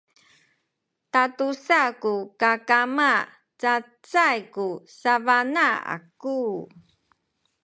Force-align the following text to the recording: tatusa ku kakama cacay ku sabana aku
tatusa 1.13 1.81
ku 2.01 2.13
kakama 2.41 3.11
cacay 3.61 4.39
ku 4.55 4.67
sabana 4.99 5.67
aku 5.95 6.39